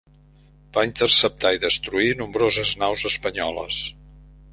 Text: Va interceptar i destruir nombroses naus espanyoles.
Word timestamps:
Va 0.77 0.83
interceptar 0.87 1.51
i 1.57 1.61
destruir 1.65 2.09
nombroses 2.21 2.71
naus 2.85 3.05
espanyoles. 3.11 3.83